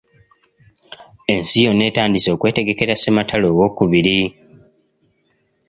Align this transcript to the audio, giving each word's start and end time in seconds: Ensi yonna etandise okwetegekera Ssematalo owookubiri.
Ensi 1.33 1.57
yonna 1.65 1.83
etandise 1.91 2.29
okwetegekera 2.35 2.93
Ssematalo 2.97 3.45
owookubiri. 3.51 4.19